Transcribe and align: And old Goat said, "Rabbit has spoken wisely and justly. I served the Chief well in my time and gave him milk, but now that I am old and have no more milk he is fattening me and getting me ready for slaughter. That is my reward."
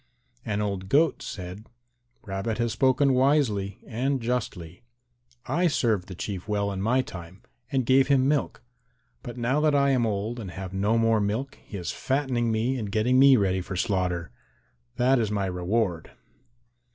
And 0.43 0.63
old 0.63 0.89
Goat 0.89 1.21
said, 1.21 1.67
"Rabbit 2.23 2.57
has 2.57 2.73
spoken 2.73 3.13
wisely 3.13 3.77
and 3.85 4.19
justly. 4.19 4.81
I 5.45 5.67
served 5.67 6.07
the 6.07 6.15
Chief 6.15 6.47
well 6.47 6.71
in 6.71 6.81
my 6.81 7.03
time 7.03 7.43
and 7.71 7.85
gave 7.85 8.07
him 8.07 8.27
milk, 8.27 8.63
but 9.21 9.37
now 9.37 9.59
that 9.59 9.75
I 9.75 9.91
am 9.91 10.07
old 10.07 10.39
and 10.39 10.49
have 10.49 10.73
no 10.73 10.97
more 10.97 11.19
milk 11.21 11.59
he 11.63 11.77
is 11.77 11.91
fattening 11.91 12.51
me 12.51 12.79
and 12.79 12.91
getting 12.91 13.19
me 13.19 13.37
ready 13.37 13.61
for 13.61 13.75
slaughter. 13.75 14.31
That 14.95 15.19
is 15.19 15.29
my 15.29 15.45
reward." 15.45 16.09